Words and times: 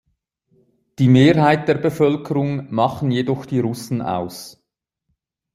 Die 0.97 1.07
Mehrheit 1.07 1.67
der 1.67 1.75
Bevölkerung 1.75 2.73
machen 2.73 3.11
jedoch 3.11 3.45
die 3.45 3.59
Russen 3.59 4.01
aus. 4.01 4.59